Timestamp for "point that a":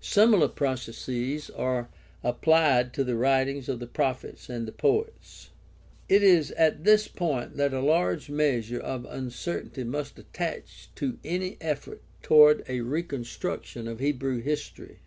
7.08-7.82